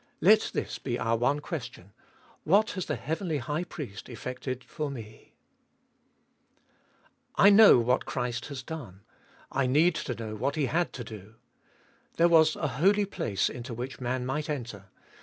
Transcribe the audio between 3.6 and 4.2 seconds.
Priest